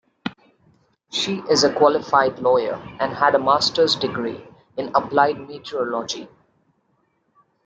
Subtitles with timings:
[1.11, 4.43] She is a qualified lawyer and had a master's degree
[4.75, 6.27] in Applied Meteorology.